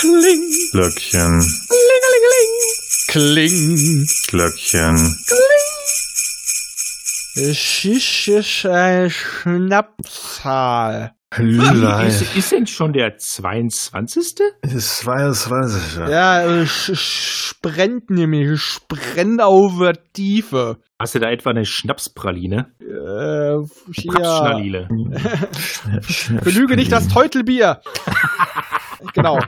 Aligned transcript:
Kling. 0.00 0.50
Glöckchen. 0.72 1.44
Kling. 3.08 4.06
Glöckchen. 4.28 5.14
Es 7.34 7.84
ist 7.84 8.64
eine 8.64 9.10
Schnapszahl. 9.10 11.12
Hüllei. 11.34 12.06
Ist, 12.06 12.34
ist 12.34 12.50
denn 12.50 12.66
schon 12.66 12.94
der 12.94 13.18
22.? 13.18 14.36
Das 14.62 15.00
22. 15.00 15.96
Ja. 15.98 16.46
Ja, 16.46 16.64
brennt 17.60 18.08
nämlich. 18.08 18.48
Es 18.48 18.80
brennt 18.88 19.42
auf 19.42 19.78
der 19.80 20.02
Tiefe. 20.14 20.78
Hast 20.98 21.14
du 21.14 21.18
da 21.18 21.30
etwa 21.30 21.50
eine 21.50 21.66
Schnapspraline? 21.66 22.72
Äh, 22.80 23.52
ja. 23.52 23.64
Kapschnalile. 24.12 24.88
Belüge 26.42 26.76
nicht 26.76 26.90
das 26.90 27.08
Teutelbier. 27.08 27.82
genau. 29.14 29.38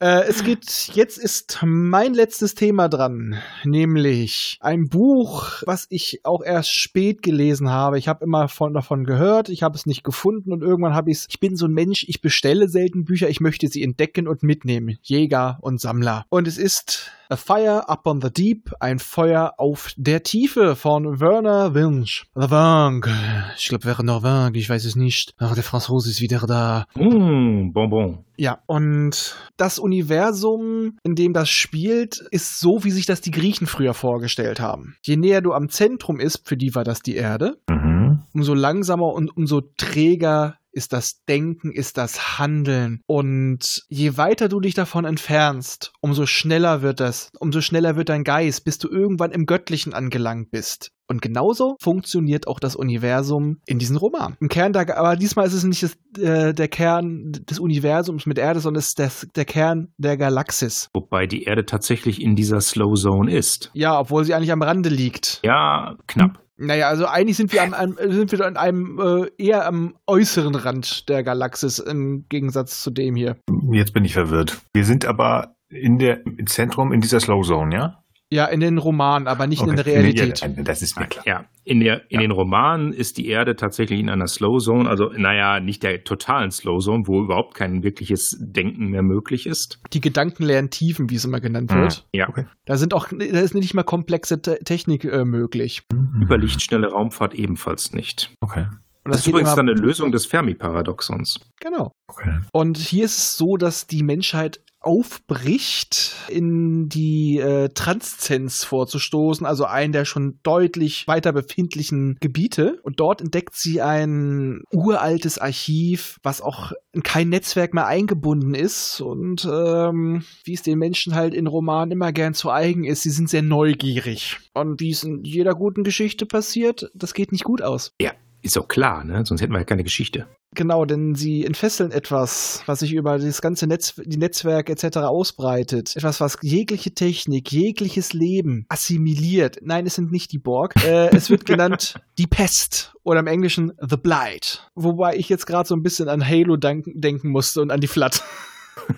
Äh, 0.00 0.22
es 0.28 0.42
geht, 0.44 0.92
jetzt 0.94 1.18
ist 1.18 1.58
mein 1.62 2.14
letztes 2.14 2.54
Thema 2.54 2.88
dran, 2.88 3.36
nämlich 3.64 4.56
ein 4.60 4.88
Buch, 4.88 5.62
was 5.66 5.86
ich 5.90 6.20
auch 6.24 6.42
erst 6.42 6.74
spät 6.74 7.20
gelesen 7.20 7.68
habe. 7.68 7.98
Ich 7.98 8.08
habe 8.08 8.24
immer 8.24 8.48
von, 8.48 8.72
davon 8.72 9.04
gehört, 9.04 9.50
ich 9.50 9.62
habe 9.62 9.76
es 9.76 9.84
nicht 9.84 10.02
gefunden 10.02 10.54
und 10.54 10.62
irgendwann 10.62 10.94
habe 10.94 11.10
ich 11.10 11.18
es. 11.18 11.26
Ich 11.28 11.38
bin 11.38 11.54
so 11.54 11.66
ein 11.66 11.72
Mensch, 11.72 12.06
ich 12.08 12.22
bestelle 12.22 12.70
selten 12.70 13.04
Bücher, 13.04 13.28
ich 13.28 13.40
möchte 13.40 13.68
sie 13.68 13.82
entdecken 13.82 14.26
und 14.26 14.42
mitnehmen. 14.42 14.96
Jäger 15.02 15.58
und 15.60 15.82
Sammler. 15.82 16.24
Und 16.30 16.48
es 16.48 16.56
ist 16.56 17.12
A 17.28 17.36
Fire 17.36 17.88
Up 17.88 18.06
on 18.06 18.22
the 18.22 18.32
Deep, 18.32 18.72
ein 18.80 18.98
Feuer 18.98 19.54
auf 19.58 19.92
der 19.96 20.22
Tiefe 20.22 20.76
von 20.76 21.20
Werner 21.20 21.74
Winch. 21.74 22.24
Vangue. 22.34 23.12
Ich 23.56 23.68
glaube, 23.68 23.84
Werner 23.84 24.22
Vangue, 24.22 24.58
ich 24.58 24.70
weiß 24.70 24.84
es 24.86 24.96
nicht. 24.96 25.34
Ach, 25.38 25.54
der 25.54 25.62
Franzose 25.62 26.08
ist 26.08 26.22
wieder 26.22 26.40
da. 26.48 26.86
Mmh, 26.96 27.72
Bonbon. 27.72 28.24
Ja, 28.40 28.62
und 28.64 29.36
das 29.58 29.78
Universum, 29.78 30.96
in 31.02 31.14
dem 31.14 31.34
das 31.34 31.50
spielt, 31.50 32.24
ist 32.30 32.58
so, 32.58 32.84
wie 32.84 32.90
sich 32.90 33.04
das 33.04 33.20
die 33.20 33.32
Griechen 33.32 33.66
früher 33.66 33.92
vorgestellt 33.92 34.60
haben. 34.60 34.96
Je 35.04 35.18
näher 35.18 35.42
du 35.42 35.52
am 35.52 35.68
Zentrum 35.68 36.18
ist, 36.18 36.48
für 36.48 36.56
die 36.56 36.74
war 36.74 36.82
das 36.82 37.02
die 37.02 37.16
Erde, 37.16 37.58
Mhm. 37.68 38.22
umso 38.32 38.54
langsamer 38.54 39.12
und 39.12 39.36
umso 39.36 39.60
träger 39.76 40.56
ist 40.72 40.92
das 40.92 41.24
Denken, 41.28 41.72
ist 41.72 41.98
das 41.98 42.38
Handeln. 42.38 43.00
Und 43.06 43.84
je 43.88 44.16
weiter 44.16 44.48
du 44.48 44.60
dich 44.60 44.74
davon 44.74 45.04
entfernst, 45.04 45.92
umso 46.00 46.26
schneller 46.26 46.82
wird 46.82 47.00
das, 47.00 47.30
umso 47.38 47.60
schneller 47.60 47.96
wird 47.96 48.08
dein 48.08 48.24
Geist, 48.24 48.64
bis 48.64 48.78
du 48.78 48.88
irgendwann 48.88 49.32
im 49.32 49.46
Göttlichen 49.46 49.94
angelangt 49.94 50.50
bist. 50.50 50.92
Und 51.10 51.22
genauso 51.22 51.76
funktioniert 51.80 52.46
auch 52.46 52.60
das 52.60 52.76
Universum 52.76 53.58
in 53.66 53.80
diesem 53.80 53.96
Roman. 53.96 54.36
Im 54.40 54.48
Kern, 54.48 54.72
der, 54.72 54.96
aber 54.96 55.16
diesmal 55.16 55.44
ist 55.44 55.54
es 55.54 55.64
nicht 55.64 55.82
das, 55.82 55.98
äh, 56.20 56.54
der 56.54 56.68
Kern 56.68 57.32
des 57.32 57.58
Universums 57.58 58.26
mit 58.26 58.38
Erde, 58.38 58.60
sondern 58.60 58.78
es 58.78 58.90
ist 58.90 59.00
das, 59.00 59.26
der 59.34 59.44
Kern 59.44 59.92
der 59.98 60.16
Galaxis. 60.16 60.88
Wobei 60.94 61.26
die 61.26 61.42
Erde 61.42 61.66
tatsächlich 61.66 62.22
in 62.22 62.36
dieser 62.36 62.60
Slow 62.60 62.94
Zone 62.94 63.34
ist. 63.34 63.72
Ja, 63.74 63.98
obwohl 63.98 64.24
sie 64.24 64.34
eigentlich 64.34 64.52
am 64.52 64.62
Rande 64.62 64.88
liegt. 64.88 65.40
Ja, 65.44 65.96
knapp. 66.06 66.38
Naja, 66.62 66.88
also 66.88 67.06
eigentlich 67.06 67.38
sind 67.38 67.54
wir, 67.54 67.62
an 67.62 67.72
einem, 67.72 67.96
sind 68.12 68.32
wir 68.32 68.46
an 68.46 68.58
einem 68.58 69.00
äh, 69.00 69.30
eher 69.42 69.66
am 69.66 69.94
äußeren 70.06 70.54
Rand 70.54 71.08
der 71.08 71.22
Galaxis 71.22 71.78
im 71.78 72.26
Gegensatz 72.28 72.82
zu 72.82 72.90
dem 72.90 73.16
hier. 73.16 73.36
Jetzt 73.70 73.94
bin 73.94 74.04
ich 74.04 74.12
verwirrt. 74.12 74.60
Wir 74.74 74.84
sind 74.84 75.06
aber 75.06 75.56
in 75.70 75.98
der 75.98 76.26
im 76.26 76.46
Zentrum 76.46 76.92
in 76.92 77.00
dieser 77.00 77.18
Slow 77.18 77.42
Zone, 77.42 77.74
ja? 77.74 77.99
Ja, 78.32 78.46
in 78.46 78.60
den 78.60 78.78
Romanen, 78.78 79.26
aber 79.26 79.46
nicht 79.48 79.60
in 79.62 79.70
der 79.74 79.80
Okay. 79.80 79.90
Realität. 79.90 80.40
Ja, 80.40 80.48
das 80.62 80.82
ist 80.82 80.96
mir 80.98 81.06
klar. 81.06 81.24
Ja, 81.26 81.44
in, 81.64 81.80
der, 81.80 82.08
in 82.10 82.20
den 82.20 82.30
Romanen 82.30 82.92
ist 82.92 83.18
die 83.18 83.26
Erde 83.26 83.56
tatsächlich 83.56 83.98
in 83.98 84.08
einer 84.08 84.28
Slow 84.28 84.58
Zone, 84.58 84.88
also 84.88 85.10
naja, 85.16 85.58
nicht 85.58 85.82
der 85.82 86.04
totalen 86.04 86.52
Slow 86.52 86.78
Zone, 86.78 87.02
wo 87.06 87.24
überhaupt 87.24 87.54
kein 87.54 87.82
wirkliches 87.82 88.38
Denken 88.40 88.90
mehr 88.90 89.02
möglich 89.02 89.46
ist. 89.46 89.80
Die 89.92 90.00
gedankenleeren 90.00 90.70
Tiefen, 90.70 91.10
wie 91.10 91.16
es 91.16 91.24
immer 91.24 91.40
genannt 91.40 91.72
wird. 91.74 92.06
Ja, 92.14 92.28
Okay. 92.28 92.46
Da 92.66 92.76
sind 92.76 92.94
auch, 92.94 93.08
da 93.08 93.16
ist 93.40 93.54
nicht 93.54 93.74
mal 93.74 93.82
komplexe 93.82 94.40
Te 94.40 94.58
Technik 94.64 95.04
äh, 95.04 95.24
möglich. 95.24 95.82
über 96.20 96.38
lichtschnelle 96.38 96.86
Raumfahrt 96.92 97.34
ebenfalls 97.34 97.92
nicht. 97.92 98.32
Okay. 98.40 98.66
Und 99.02 99.12
Das, 99.14 99.20
ist 99.20 99.24
geht 99.24 99.32
übrigens 99.32 99.54
dann 99.56 99.68
eine 99.68 99.80
Lösung 99.80 100.12
des 100.12 100.26
Fermi-Paradoxons. 100.26 101.40
Genau. 101.60 101.90
Okay. 102.08 102.38
Und 102.52 102.76
hier 102.78 103.06
ist 103.06 103.18
es 103.18 103.36
so, 103.36 103.56
dass 103.56 103.86
die 103.86 104.02
Menschheit 104.02 104.60
aufbricht, 104.80 106.16
in 106.28 106.88
die 106.88 107.38
äh, 107.38 107.68
Transzenz 107.68 108.64
vorzustoßen, 108.64 109.46
also 109.46 109.64
einen 109.64 109.92
der 109.92 110.04
schon 110.04 110.38
deutlich 110.42 111.06
weiter 111.06 111.32
befindlichen 111.32 112.16
Gebiete. 112.20 112.80
Und 112.82 112.98
dort 112.98 113.20
entdeckt 113.20 113.54
sie 113.54 113.82
ein 113.82 114.62
uraltes 114.72 115.38
Archiv, 115.38 116.18
was 116.22 116.40
auch 116.40 116.72
in 116.92 117.02
kein 117.02 117.28
Netzwerk 117.28 117.74
mehr 117.74 117.86
eingebunden 117.86 118.54
ist. 118.54 119.00
Und 119.00 119.44
ähm, 119.44 120.24
wie 120.44 120.54
es 120.54 120.62
den 120.62 120.78
Menschen 120.78 121.14
halt 121.14 121.34
in 121.34 121.46
Romanen 121.46 121.92
immer 121.92 122.12
gern 122.12 122.34
zu 122.34 122.50
eigen 122.50 122.84
ist, 122.84 123.02
sie 123.02 123.10
sind 123.10 123.28
sehr 123.28 123.42
neugierig. 123.42 124.38
Und 124.54 124.80
wie 124.80 124.90
es 124.90 125.04
in 125.04 125.24
jeder 125.24 125.54
guten 125.54 125.84
Geschichte 125.84 126.24
passiert, 126.24 126.90
das 126.94 127.12
geht 127.12 127.32
nicht 127.32 127.44
gut 127.44 127.60
aus. 127.60 127.92
Ja, 128.00 128.12
ist 128.42 128.56
doch 128.56 128.68
klar, 128.68 129.04
ne? 129.04 129.24
Sonst 129.24 129.40
hätten 129.40 129.52
wir 129.52 129.58
ja 129.58 129.64
keine 129.64 129.84
Geschichte. 129.84 130.26
Genau, 130.54 130.84
denn 130.84 131.14
sie 131.14 131.44
entfesseln 131.44 131.92
etwas, 131.92 132.62
was 132.66 132.80
sich 132.80 132.92
über 132.92 133.18
das 133.18 133.40
ganze 133.40 133.68
Netz, 133.68 133.94
die 134.04 134.16
Netzwerke 134.16 134.72
etc. 134.72 134.98
ausbreitet. 134.98 135.94
Etwas, 135.94 136.20
was 136.20 136.38
jegliche 136.42 136.92
Technik, 136.92 137.52
jegliches 137.52 138.12
Leben 138.12 138.66
assimiliert. 138.68 139.58
Nein, 139.62 139.86
es 139.86 139.94
sind 139.94 140.10
nicht 140.10 140.32
die 140.32 140.38
Borg. 140.38 140.74
Äh, 140.84 141.14
es 141.14 141.30
wird 141.30 141.46
genannt 141.46 141.94
die 142.18 142.26
Pest 142.26 142.94
oder 143.04 143.20
im 143.20 143.28
Englischen 143.28 143.72
The 143.80 143.96
Blight. 143.96 144.68
Wobei 144.74 145.16
ich 145.16 145.28
jetzt 145.28 145.46
gerade 145.46 145.68
so 145.68 145.76
ein 145.76 145.82
bisschen 145.82 146.08
an 146.08 146.26
Halo 146.26 146.56
denken, 146.56 147.28
musste 147.28 147.60
und 147.60 147.70
an 147.70 147.80
die 147.80 147.86
Flat. 147.86 148.24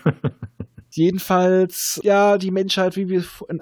Jedenfalls, 0.90 2.00
ja, 2.02 2.38
die 2.38 2.50
Menschheit, 2.50 2.96
wie 2.96 3.08
wir 3.08 3.24
in, 3.48 3.60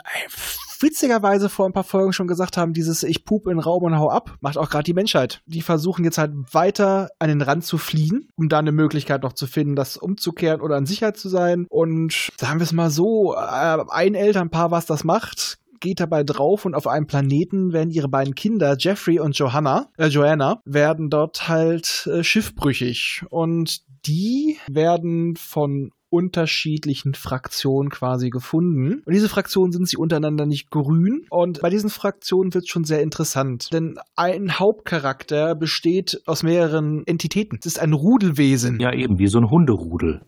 witzigerweise 0.80 1.48
vor 1.48 1.66
ein 1.66 1.72
paar 1.72 1.84
Folgen 1.84 2.12
schon 2.12 2.26
gesagt 2.26 2.56
haben, 2.56 2.72
dieses 2.72 3.02
Ich 3.02 3.24
pup 3.24 3.46
in 3.46 3.58
Raum 3.58 3.84
und 3.84 3.98
hau 3.98 4.10
ab, 4.10 4.36
macht 4.40 4.58
auch 4.58 4.70
gerade 4.70 4.84
die 4.84 4.94
Menschheit. 4.94 5.42
Die 5.46 5.62
versuchen 5.62 6.04
jetzt 6.04 6.18
halt 6.18 6.32
weiter 6.52 7.10
an 7.18 7.28
den 7.28 7.42
Rand 7.42 7.64
zu 7.64 7.78
fliehen, 7.78 8.28
um 8.36 8.48
da 8.48 8.58
eine 8.58 8.72
Möglichkeit 8.72 9.22
noch 9.22 9.32
zu 9.32 9.46
finden, 9.46 9.76
das 9.76 9.96
umzukehren 9.96 10.60
oder 10.60 10.76
an 10.76 10.86
Sicherheit 10.86 11.16
zu 11.16 11.28
sein. 11.28 11.66
Und 11.68 12.30
sagen 12.38 12.58
wir 12.58 12.64
es 12.64 12.72
mal 12.72 12.90
so, 12.90 13.34
äh, 13.34 13.78
ein 13.88 14.14
Elternpaar, 14.14 14.70
was 14.70 14.86
das 14.86 15.04
macht, 15.04 15.58
geht 15.80 16.00
dabei 16.00 16.22
drauf 16.22 16.64
und 16.64 16.74
auf 16.74 16.86
einem 16.86 17.06
Planeten 17.06 17.72
werden 17.72 17.90
ihre 17.90 18.08
beiden 18.08 18.34
Kinder, 18.34 18.76
Jeffrey 18.78 19.18
und 19.18 19.36
Johanna, 19.36 19.88
äh, 19.96 20.06
Joanna, 20.06 20.60
werden 20.64 21.10
dort 21.10 21.48
halt 21.48 22.06
äh, 22.06 22.22
schiffbrüchig. 22.22 23.24
Und 23.30 23.80
die 24.06 24.58
werden 24.68 25.36
von 25.36 25.90
unterschiedlichen 26.10 27.14
Fraktionen 27.14 27.88
quasi 27.88 28.30
gefunden. 28.30 29.02
Und 29.04 29.12
diese 29.12 29.28
Fraktionen 29.28 29.72
sind 29.72 29.88
sie 29.88 29.96
untereinander 29.96 30.44
nicht 30.44 30.70
grün. 30.70 31.26
Und 31.30 31.60
bei 31.60 31.70
diesen 31.70 31.90
Fraktionen 31.90 32.52
wird 32.52 32.64
es 32.64 32.70
schon 32.70 32.84
sehr 32.84 33.00
interessant. 33.02 33.72
Denn 33.72 33.98
ein 34.16 34.58
Hauptcharakter 34.58 35.54
besteht 35.54 36.20
aus 36.26 36.42
mehreren 36.42 37.06
Entitäten. 37.06 37.58
Es 37.60 37.66
ist 37.66 37.78
ein 37.80 37.92
Rudelwesen. 37.92 38.80
Ja, 38.80 38.92
eben, 38.92 39.18
wie 39.18 39.28
so 39.28 39.38
ein 39.38 39.50
Hunderudel. 39.50 40.20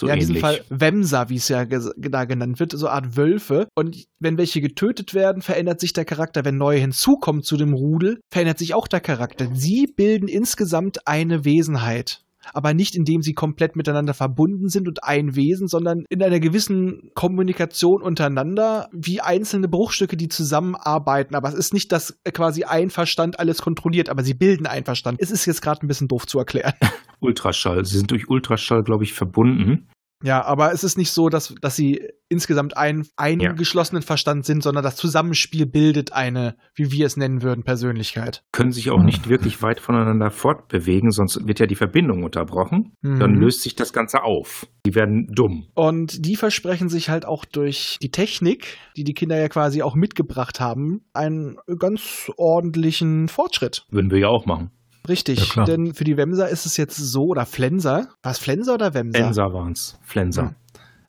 So 0.00 0.06
ja, 0.06 0.14
in 0.14 0.20
diesem 0.20 0.36
Fall 0.36 0.60
Wemser, 0.70 1.28
wie 1.28 1.36
es 1.36 1.48
ja 1.48 1.66
da 1.66 2.24
genannt 2.24 2.58
wird, 2.58 2.72
so 2.72 2.86
eine 2.86 2.94
Art 2.94 3.16
Wölfe. 3.18 3.68
Und 3.74 4.06
wenn 4.18 4.38
welche 4.38 4.62
getötet 4.62 5.12
werden, 5.12 5.42
verändert 5.42 5.78
sich 5.80 5.92
der 5.92 6.06
Charakter. 6.06 6.44
Wenn 6.44 6.56
neue 6.56 6.78
hinzukommen 6.78 7.42
zu 7.42 7.58
dem 7.58 7.74
Rudel, 7.74 8.20
verändert 8.30 8.58
sich 8.58 8.72
auch 8.72 8.88
der 8.88 9.00
Charakter. 9.00 9.48
Sie 9.52 9.86
bilden 9.94 10.26
insgesamt 10.26 11.06
eine 11.06 11.44
Wesenheit. 11.44 12.22
Aber 12.52 12.74
nicht 12.74 12.96
indem 12.96 13.22
sie 13.22 13.32
komplett 13.32 13.76
miteinander 13.76 14.14
verbunden 14.14 14.68
sind 14.68 14.88
und 14.88 15.04
ein 15.04 15.36
Wesen, 15.36 15.68
sondern 15.68 16.04
in 16.08 16.22
einer 16.22 16.40
gewissen 16.40 17.10
Kommunikation 17.14 18.02
untereinander, 18.02 18.88
wie 18.92 19.20
einzelne 19.20 19.68
Bruchstücke, 19.68 20.16
die 20.16 20.28
zusammenarbeiten. 20.28 21.34
Aber 21.34 21.48
es 21.48 21.54
ist 21.54 21.74
nicht, 21.74 21.92
dass 21.92 22.18
quasi 22.32 22.64
ein 22.64 22.90
Verstand 22.90 23.38
alles 23.38 23.62
kontrolliert, 23.62 24.08
aber 24.08 24.22
sie 24.22 24.34
bilden 24.34 24.66
einen 24.66 24.84
Verstand. 24.84 25.18
Es 25.20 25.30
ist 25.30 25.46
jetzt 25.46 25.62
gerade 25.62 25.84
ein 25.84 25.88
bisschen 25.88 26.08
doof 26.08 26.26
zu 26.26 26.38
erklären. 26.38 26.74
Ultraschall. 27.20 27.84
Sie 27.84 27.98
sind 27.98 28.10
durch 28.10 28.28
Ultraschall, 28.28 28.82
glaube 28.82 29.04
ich, 29.04 29.12
verbunden. 29.12 29.88
Ja, 30.22 30.44
aber 30.44 30.72
es 30.72 30.84
ist 30.84 30.98
nicht 30.98 31.10
so, 31.12 31.28
dass, 31.28 31.54
dass 31.60 31.76
sie 31.76 32.02
insgesamt 32.28 32.76
ein, 32.76 33.06
einen 33.16 33.40
Ja. 33.40 33.52
geschlossenen 33.52 34.02
Verstand 34.02 34.44
sind, 34.44 34.62
sondern 34.62 34.84
das 34.84 34.94
Zusammenspiel 34.96 35.66
bildet 35.66 36.12
eine, 36.12 36.56
wie 36.74 36.92
wir 36.92 37.06
es 37.06 37.16
nennen 37.16 37.42
würden, 37.42 37.64
Persönlichkeit. 37.64 38.44
Können 38.52 38.70
sich 38.70 38.90
auch 38.90 39.02
nicht 39.02 39.28
wirklich 39.28 39.62
weit 39.62 39.80
voneinander 39.80 40.30
fortbewegen, 40.30 41.10
sonst 41.10 41.46
wird 41.48 41.58
ja 41.58 41.66
die 41.66 41.74
Verbindung 41.74 42.22
unterbrochen. 42.22 42.92
Dann 43.02 43.32
Mhm. 43.32 43.40
löst 43.40 43.62
sich 43.62 43.74
das 43.74 43.92
Ganze 43.92 44.22
auf. 44.22 44.66
Die 44.86 44.94
werden 44.94 45.26
dumm. 45.34 45.66
Und 45.74 46.24
die 46.24 46.36
versprechen 46.36 46.88
sich 46.88 47.08
halt 47.08 47.24
auch 47.24 47.44
durch 47.44 47.98
die 48.00 48.10
Technik, 48.10 48.78
die 48.96 49.04
die 49.04 49.14
Kinder 49.14 49.38
ja 49.38 49.48
quasi 49.48 49.82
auch 49.82 49.94
mitgebracht 49.96 50.60
haben, 50.60 51.04
einen 51.12 51.56
ganz 51.78 52.30
ordentlichen 52.36 53.28
Fortschritt. 53.28 53.86
Würden 53.90 54.10
wir 54.10 54.18
ja 54.18 54.28
auch 54.28 54.46
machen. 54.46 54.70
Richtig, 55.08 55.54
Ja, 55.54 55.64
denn 55.64 55.94
für 55.94 56.04
die 56.04 56.16
Wemser 56.16 56.48
ist 56.48 56.66
es 56.66 56.76
jetzt 56.76 56.96
so, 56.96 57.26
oder 57.26 57.46
Flenser, 57.46 58.08
war 58.22 58.32
es 58.32 58.38
Flenser 58.38 58.74
oder 58.74 58.94
Wemser? 58.94 59.18
Flenser 59.18 59.52
waren's. 59.52 59.98
Flenser. 60.02 60.42
Ja. 60.42 60.54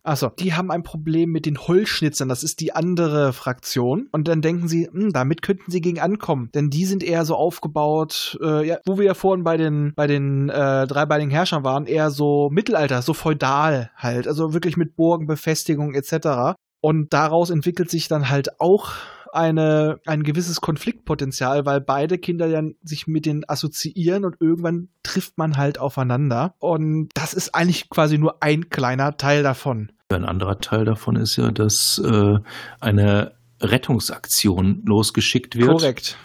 Achso, 0.04 0.30
die 0.30 0.54
haben 0.56 0.72
ein 0.72 0.82
Problem 0.82 1.30
mit 1.30 1.46
den 1.46 1.60
Holzschnitzern. 1.60 2.28
Das 2.28 2.44
ist 2.44 2.60
die 2.60 2.74
andere 2.74 3.34
Fraktion. 3.34 4.08
Und 4.12 4.28
dann 4.28 4.42
denken 4.42 4.68
sie, 4.68 4.88
hm, 4.92 5.12
damit 5.12 5.44
könnten 5.44 5.70
sie 5.70 5.80
gegen 5.80 6.00
ankommen. 6.00 6.50
Denn 6.56 6.72
die 6.72 6.86
sind 6.86 7.04
eher 7.04 7.24
so 7.24 7.36
aufgebaut, 7.36 8.38
äh, 8.42 8.68
ja, 8.68 8.78
wo 8.88 8.98
wir 8.98 9.06
ja 9.06 9.14
vorhin 9.14 9.44
bei 9.44 9.58
den, 9.58 9.94
bei 9.96 10.08
den 10.08 10.50
äh, 10.50 10.88
dreibeinigen 10.88 11.30
Herrschern 11.30 11.64
waren, 11.64 11.86
eher 11.86 12.10
so 12.10 12.50
Mittelalter, 12.52 13.04
so 13.04 13.14
feudal 13.14 13.92
halt. 13.96 14.28
Also 14.28 14.54
wirklich 14.54 14.76
mit 14.76 14.96
Burgen, 14.96 15.28
Befestigung 15.28 15.94
etc. 15.94 16.58
Und 16.82 17.14
daraus 17.14 17.52
entwickelt 17.52 17.92
sich 17.92 18.08
dann 18.08 18.30
halt 18.30 18.60
auch 18.60 18.94
eine, 19.34 20.00
ein 20.06 20.24
gewisses 20.24 20.62
Konfliktpotenzial, 20.62 21.66
weil 21.66 21.82
beide 21.82 22.18
Kinder 22.18 22.50
dann 22.50 22.76
sich 22.84 23.08
mit 23.08 23.26
denen 23.26 23.44
assoziieren 23.48 24.26
und 24.26 24.36
irgendwann 24.40 24.90
trifft 25.04 25.38
man 25.38 25.58
halt 25.58 25.80
aufeinander. 25.80 26.56
Und 26.60 27.10
das 27.14 27.34
ist 27.34 27.56
eigentlich 27.56 27.90
quasi 27.90 28.18
nur 28.18 28.42
ein 28.42 28.70
kleiner 28.70 29.18
Teil 29.18 29.44
davon. 29.44 29.92
Ein 30.10 30.26
anderer 30.26 30.60
Teil 30.60 30.86
davon 30.86 31.16
ist 31.16 31.38
ja, 31.38 31.52
dass 31.52 32.02
äh, 32.04 32.40
eine 32.80 33.34
Rettungsaktion 33.62 34.84
losgeschickt 34.86 35.56
wird. 35.56 35.70
Korrekt 35.70 36.18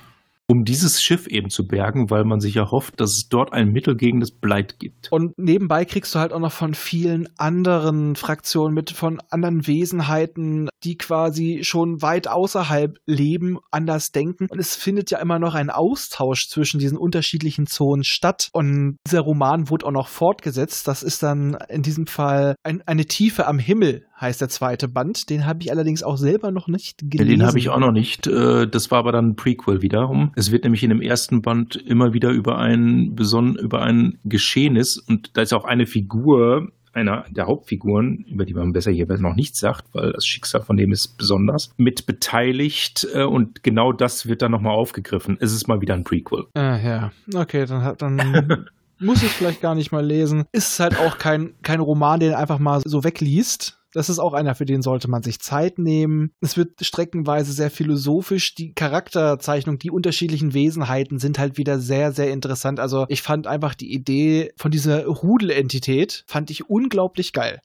um 0.49 0.65
dieses 0.65 1.03
Schiff 1.03 1.27
eben 1.27 1.51
zu 1.51 1.67
bergen, 1.67 2.09
weil 2.11 2.25
man 2.25 2.41
sich 2.41 2.55
ja 2.55 2.71
hofft, 2.71 3.01
dass 3.01 3.17
es 3.17 3.29
dort 3.29 3.53
ein 3.53 3.71
Mittel 3.71 3.97
gegen 3.97 4.21
das 4.21 4.31
Bleit 4.31 4.79
gibt. 4.79 5.11
Und 5.11 5.37
nebenbei 5.37 5.85
kriegst 5.85 6.15
du 6.15 6.21
halt 6.21 6.33
auch 6.33 6.39
noch 6.39 6.53
von 6.53 6.75
vielen 6.75 7.29
anderen 7.37 8.15
Fraktionen 8.15 8.73
mit, 8.73 8.91
von 8.91 9.21
anderen 9.29 9.67
Wesenheiten, 9.67 10.69
die 10.85 10.97
quasi 10.97 11.61
schon 11.63 12.01
weit 12.01 12.29
außerhalb 12.29 12.97
leben, 13.07 13.59
anders 13.73 14.13
denken. 14.13 14.47
Und 14.49 14.61
es 14.61 14.77
findet 14.77 15.11
ja 15.11 15.19
immer 15.19 15.41
noch 15.41 15.55
ein 15.55 15.71
Austausch 15.71 16.49
zwischen 16.49 16.79
diesen 16.79 16.97
unterschiedlichen 16.97 17.67
Zonen 17.67 18.05
statt. 18.05 18.49
Und 18.53 18.99
dieser 19.07 19.21
Roman 19.21 19.69
wurde 19.69 19.87
auch 19.87 19.93
noch 19.93 20.09
fortgesetzt. 20.09 20.87
Das 20.87 21.03
ist 21.03 21.25
dann 21.25 21.57
in 21.69 21.83
diesem 21.83 22.07
Fall 22.07 22.55
ein, 22.63 22.83
eine 22.87 23.07
Tiefe 23.07 23.49
am 23.49 23.59
Himmel, 23.59 24.07
heißt 24.21 24.41
der 24.41 24.49
zweite 24.49 24.89
Band. 24.89 25.31
Den 25.31 25.47
habe 25.47 25.63
ich 25.63 25.71
allerdings 25.71 26.03
auch 26.03 26.17
selber 26.17 26.51
noch 26.51 26.69
nicht 26.69 26.99
gelesen. 27.11 27.41
Den 27.41 27.47
habe 27.47 27.59
ich 27.59 27.69
auch 27.69 27.79
noch 27.79 27.93
nicht. 27.93 28.27
Äh, 28.27 28.67
das 28.67 28.91
war 28.91 28.99
aber 28.99 29.13
dann 29.13 29.31
ein 29.31 29.37
Prequel 29.37 29.83
wiederum. 29.83 30.33
Es 30.37 30.51
wird 30.51 30.65
nämlich 30.65 30.83
in 30.83 30.91
dem 30.91 31.03
ersten 31.03 31.43
Band 31.43 31.77
immer 31.77 32.13
wieder 32.13 32.31
über 32.31 32.59
ein 32.59 33.15
beson 33.15 33.57
über 33.57 33.83
ein 33.83 34.19
Geschehnis 34.25 34.99
und 34.99 35.37
da 35.37 35.43
ist 35.43 35.53
auch 35.53 35.65
eine 35.65 35.87
Figur, 35.87 36.69
einer 36.97 37.27
der 37.31 37.47
Hauptfiguren, 37.47 38.25
über 38.29 38.47
die 38.47 38.55
man 38.55 38.73
besser 38.73 38.91
hier 38.91 39.07
noch 39.07 39.35
nichts 39.35 39.61
sagt, 39.61 39.85
weil 39.93 40.13
das 40.13 40.25
Schicksal 40.27 40.63
von 40.63 40.77
dem 40.77 40.93
ist 40.93 41.19
besonders, 41.19 41.71
mit 41.77 42.07
beteiligt 42.07 43.07
äh, 43.13 43.23
und 43.23 43.63
genau 43.63 43.93
das 43.93 44.27
wird 44.27 44.43
dann 44.43 44.51
nochmal 44.51 44.75
aufgegriffen. 44.75 45.37
Es 45.41 45.53
ist 45.53 45.69
mal 45.69 45.81
wieder 45.81 45.95
ein 45.95 46.05
Prequel. 46.05 46.47
Ah, 46.55 46.79
ja, 46.79 47.13
okay, 47.35 47.67
dann, 47.67 47.97
dann 47.99 48.67
muss 48.99 49.23
ich 49.23 49.31
vielleicht 49.31 49.61
gar 49.61 49.75
nicht 49.75 49.93
mal 49.93 50.05
lesen. 50.05 50.45
Ist 50.53 50.81
halt 50.81 50.99
auch 50.99 51.19
kein, 51.19 51.53
kein 51.63 51.81
Roman, 51.81 52.19
den 52.19 52.33
einfach 52.33 52.59
mal 52.59 52.81
so 52.85 53.05
wegliest. 53.05 53.79
Das 53.97 54.11
ist 54.11 54.19
auch 54.19 54.35
einer, 54.35 54.55
für 54.55 54.67
den 54.67 54.83
sollte 54.83 55.09
man 55.09 55.23
sich 55.23 55.41
Zeit 55.41 55.79
nehmen. 55.79 56.31
Es 56.43 56.59
wird 56.59 56.85
streckenweise 56.85 57.51
sehr 57.53 57.71
philosophisch. 57.71 58.55
Die 58.55 58.75
Charakterzeichnung, 58.75 59.79
die 59.79 59.91
unterschiedlichen 59.91 60.53
Wesenheiten 60.53 61.19
sind 61.19 61.39
halt 61.39 61.57
wieder 61.57 61.79
sehr, 61.79 62.13
sehr 62.13 62.31
interessant. 62.31 62.79
Also 62.79 63.07
ich 63.09 63.23
fand 63.23 63.47
einfach 63.47 63.75
die 63.75 63.91
Idee 63.91 64.53
von 64.59 64.71
dieser 64.71 65.07
Rudelentität, 65.07 66.25
fand 66.27 66.51
ich 66.51 66.69
unglaublich 66.69 67.33
geil. 67.33 67.59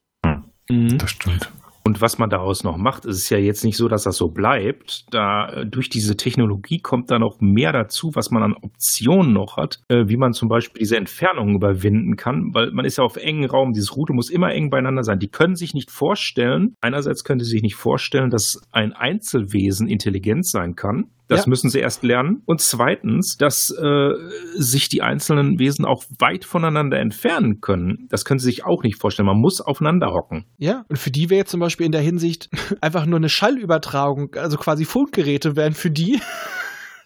Hm, 0.69 0.97
das 0.97 1.11
stimmt. 1.11 1.51
Und 1.83 2.01
was 2.01 2.19
man 2.19 2.29
daraus 2.29 2.63
noch 2.63 2.77
macht, 2.77 3.05
ist 3.05 3.17
es 3.17 3.29
ja 3.29 3.37
jetzt 3.37 3.63
nicht 3.63 3.77
so, 3.77 3.87
dass 3.87 4.03
das 4.03 4.17
so 4.17 4.29
bleibt. 4.29 5.05
Da 5.11 5.49
äh, 5.49 5.65
durch 5.65 5.89
diese 5.89 6.15
Technologie 6.15 6.79
kommt 6.79 7.09
da 7.09 7.19
noch 7.19 7.41
mehr 7.41 7.71
dazu, 7.71 8.11
was 8.13 8.31
man 8.31 8.43
an 8.43 8.55
Optionen 8.61 9.33
noch 9.33 9.57
hat, 9.57 9.79
äh, 9.87 10.07
wie 10.07 10.17
man 10.17 10.33
zum 10.33 10.47
Beispiel 10.47 10.79
diese 10.79 10.97
Entfernungen 10.97 11.55
überwinden 11.55 12.15
kann, 12.15 12.53
weil 12.53 12.71
man 12.71 12.85
ist 12.85 12.97
ja 12.97 13.03
auf 13.03 13.17
engen 13.17 13.45
Raum, 13.45 13.73
dieses 13.73 13.95
Rudel 13.95 14.15
muss 14.15 14.29
immer 14.29 14.51
eng 14.51 14.69
beieinander 14.69 15.03
sein. 15.03 15.19
Die 15.19 15.29
können 15.29 15.55
sich 15.55 15.73
nicht 15.73 15.91
vorstellen, 15.91 16.75
einerseits 16.81 17.23
können 17.23 17.39
sie 17.39 17.49
sich 17.49 17.63
nicht 17.63 17.75
vorstellen, 17.75 18.29
dass 18.29 18.61
ein 18.71 18.93
Einzelwesen 18.93 19.87
intelligent 19.87 20.45
sein 20.45 20.75
kann. 20.75 21.09
Das 21.31 21.45
ja. 21.45 21.49
müssen 21.49 21.69
sie 21.69 21.79
erst 21.79 22.03
lernen. 22.03 22.43
Und 22.45 22.59
zweitens, 22.59 23.37
dass 23.37 23.69
äh, 23.69 24.09
sich 24.55 24.89
die 24.89 25.01
einzelnen 25.01 25.59
Wesen 25.59 25.85
auch 25.85 26.03
weit 26.19 26.43
voneinander 26.43 26.99
entfernen 26.99 27.61
können. 27.61 28.07
Das 28.09 28.25
können 28.25 28.39
sie 28.39 28.47
sich 28.47 28.65
auch 28.65 28.83
nicht 28.83 28.99
vorstellen. 28.99 29.27
Man 29.27 29.39
muss 29.39 29.61
aufeinander 29.61 30.11
hocken. 30.11 30.43
Ja, 30.57 30.83
und 30.89 30.97
für 30.97 31.09
die 31.09 31.29
wäre 31.29 31.45
zum 31.45 31.61
Beispiel 31.61 31.85
in 31.85 31.93
der 31.93 32.01
Hinsicht 32.01 32.49
einfach 32.81 33.05
nur 33.05 33.17
eine 33.17 33.29
Schallübertragung, 33.29 34.35
also 34.35 34.57
quasi 34.57 34.83
Funkgeräte 34.83 35.55
wären 35.55 35.73
für 35.73 35.89
die 35.89 36.19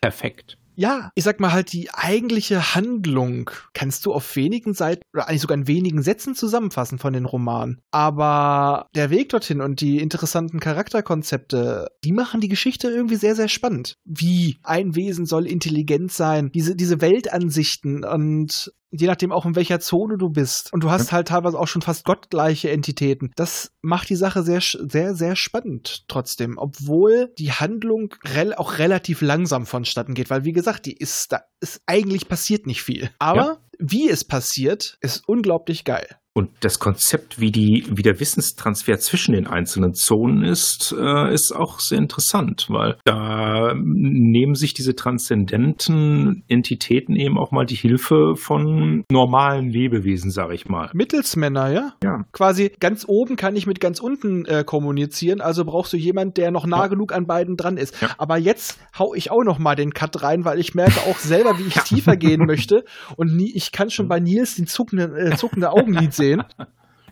perfekt 0.01 0.57
ja, 0.75 1.11
ich 1.15 1.23
sag 1.23 1.39
mal 1.39 1.51
halt, 1.51 1.73
die 1.73 1.89
eigentliche 1.93 2.75
Handlung 2.75 3.49
kannst 3.73 4.05
du 4.05 4.13
auf 4.13 4.35
wenigen 4.35 4.73
Seiten 4.73 5.03
oder 5.13 5.27
eigentlich 5.27 5.41
sogar 5.41 5.57
in 5.57 5.67
wenigen 5.67 6.01
Sätzen 6.01 6.35
zusammenfassen 6.35 6.99
von 6.99 7.13
den 7.13 7.25
Romanen. 7.25 7.81
Aber 7.91 8.87
der 8.95 9.09
Weg 9.09 9.29
dorthin 9.29 9.61
und 9.61 9.81
die 9.81 9.99
interessanten 9.99 10.59
Charakterkonzepte, 10.59 11.87
die 12.03 12.11
machen 12.11 12.41
die 12.41 12.49
Geschichte 12.49 12.89
irgendwie 12.89 13.15
sehr, 13.15 13.35
sehr 13.35 13.47
spannend. 13.47 13.97
Wie 14.03 14.57
ein 14.63 14.95
Wesen 14.95 15.25
soll 15.25 15.47
intelligent 15.47 16.11
sein, 16.11 16.51
diese, 16.53 16.75
diese 16.75 17.01
Weltansichten 17.01 18.03
und 18.03 18.71
je 18.99 19.07
nachdem 19.07 19.31
auch 19.31 19.45
in 19.45 19.55
welcher 19.55 19.79
Zone 19.79 20.17
du 20.17 20.29
bist. 20.29 20.71
Und 20.73 20.83
du 20.83 20.91
hast 20.91 21.11
halt 21.11 21.29
teilweise 21.29 21.59
auch 21.59 21.67
schon 21.67 21.81
fast 21.81 22.05
gottgleiche 22.05 22.69
Entitäten. 22.71 23.31
Das 23.35 23.71
macht 23.81 24.09
die 24.09 24.15
Sache 24.15 24.43
sehr, 24.43 24.61
sehr, 24.61 25.15
sehr 25.15 25.35
spannend 25.35 26.05
trotzdem, 26.07 26.57
obwohl 26.57 27.33
die 27.37 27.51
Handlung 27.51 28.13
rel 28.23 28.53
auch 28.53 28.77
relativ 28.77 29.21
langsam 29.21 29.65
vonstatten 29.65 30.13
geht, 30.13 30.29
weil 30.29 30.45
wie 30.45 30.53
gesagt, 30.53 30.85
die 30.85 30.93
ist, 30.93 31.31
da 31.31 31.41
ist 31.59 31.81
eigentlich 31.85 32.27
passiert 32.27 32.67
nicht 32.67 32.83
viel. 32.83 33.09
Aber 33.19 33.41
ja. 33.41 33.57
wie 33.79 34.09
es 34.09 34.23
passiert, 34.23 34.97
ist 35.01 35.27
unglaublich 35.27 35.83
geil. 35.83 36.07
Und 36.37 36.49
das 36.59 36.79
Konzept, 36.79 37.39
wie, 37.39 37.49
die, 37.49 37.85
wie 37.89 38.01
der 38.01 38.19
Wissenstransfer 38.19 38.99
zwischen 38.99 39.33
den 39.33 39.47
einzelnen 39.47 39.93
Zonen 39.93 40.43
ist, 40.43 40.93
äh, 40.99 41.33
ist 41.33 41.55
auch 41.55 41.79
sehr 41.79 41.97
interessant, 41.97 42.67
weil 42.67 42.97
da 43.05 43.73
nehmen 43.73 44.53
sich 44.53 44.73
diese 44.73 44.95
transzendenten 44.95 46.43
Entitäten 46.49 47.15
eben 47.15 47.37
auch 47.37 47.51
mal 47.51 47.65
die 47.65 47.75
Hilfe 47.75 48.33
von 48.35 49.05
normalen 49.09 49.69
Lebewesen, 49.69 50.29
sage 50.29 50.55
ich 50.55 50.67
mal. 50.67 50.89
Mittelsmänner, 50.93 51.71
ja? 51.71 51.93
Ja. 52.03 52.25
Quasi 52.33 52.69
ganz 52.81 53.05
oben 53.07 53.37
kann 53.37 53.55
ich 53.55 53.65
mit 53.65 53.79
ganz 53.79 54.01
unten 54.01 54.43
äh, 54.43 54.65
kommunizieren, 54.65 55.39
also 55.39 55.63
brauchst 55.63 55.93
du 55.93 55.97
jemanden, 55.97 56.33
der 56.33 56.51
noch 56.51 56.65
nah 56.65 56.81
ja. 56.81 56.87
genug 56.87 57.13
an 57.13 57.27
beiden 57.27 57.55
dran 57.55 57.77
ist. 57.77 58.01
Ja. 58.01 58.09
Aber 58.17 58.37
jetzt 58.37 58.77
hau 58.99 59.13
ich 59.13 59.31
auch 59.31 59.45
noch 59.45 59.57
mal 59.57 59.75
den 59.75 59.93
Cut 59.93 60.21
rein, 60.21 60.43
weil 60.43 60.59
ich 60.59 60.75
merke 60.75 60.99
auch 61.09 61.17
selber, 61.17 61.57
wie 61.59 61.67
ich 61.67 61.75
ja. 61.75 61.83
tiefer 61.83 62.17
gehen 62.17 62.45
möchte 62.45 62.83
und 63.15 63.33
nie, 63.33 63.53
ich 63.55 63.71
kann 63.71 63.89
schon 63.89 64.09
bei 64.09 64.19
Nils 64.19 64.57
den 64.57 64.67
zuckende, 64.67 65.05
äh, 65.17 65.37
zuckende 65.37 65.69
Augenlid 65.71 66.13
sehen 66.13 66.24
sehen. 66.25 66.43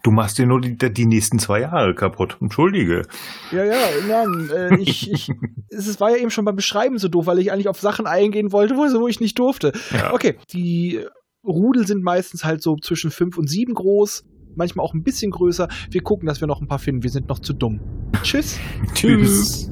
Du 0.04 0.12
machst 0.12 0.38
dir 0.38 0.46
nur 0.46 0.60
die, 0.60 0.76
die 0.76 1.06
nächsten 1.06 1.40
zwei 1.40 1.62
Jahre 1.62 1.96
kaputt. 1.96 2.38
Entschuldige. 2.42 3.04
Ja, 3.52 3.64
ja, 3.64 3.78
nein, 4.08 4.50
äh, 4.54 4.76
ich, 4.82 5.10
ich, 5.12 5.32
es 5.70 6.00
war 6.02 6.12
ja 6.12 6.18
eben 6.18 6.30
schon 6.30 6.44
beim 6.44 6.58
Beschreiben 6.58 6.98
so 6.98 7.08
doof, 7.08 7.26
weil 7.26 7.40
ich 7.40 7.52
eigentlich 7.52 7.70
auf 7.70 7.80
Sachen 7.80 8.06
eingehen 8.06 8.52
wollte, 8.52 8.76
wo, 8.76 8.82
wo 8.82 9.08
ich 9.08 9.22
nicht 9.22 9.40
durfte. 9.40 9.72
Ja. 9.92 10.14
Okay, 10.14 10.36
die 10.52 11.00
Rudel 11.46 11.88
sind 11.88 12.04
meistens 12.04 12.44
halt 12.44 12.62
so 12.62 12.76
zwischen 12.76 13.12
fünf 13.12 13.38
und 13.38 13.50
sieben 13.50 13.74
groß, 13.74 14.26
manchmal 14.56 14.86
auch 14.86 14.94
ein 14.94 15.04
bisschen 15.04 15.32
größer. 15.32 15.70
Wir 15.90 16.02
gucken, 16.02 16.28
dass 16.28 16.42
wir 16.42 16.48
noch 16.48 16.62
ein 16.62 16.68
paar 16.68 16.80
finden. 16.80 17.04
Wir 17.04 17.10
sind 17.10 17.30
noch 17.30 17.40
zu 17.40 17.54
dumm. 17.54 17.80
Tschüss. 18.24 18.60
Tschüss. 18.94 19.72